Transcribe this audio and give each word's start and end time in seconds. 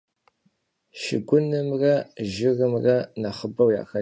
Şşıgunımre 0.99 1.93
jjırımre 2.31 2.97
nexhıbeu 3.21 3.67
yaxelhır 3.75 3.89
ğuş'ş. 3.93 3.99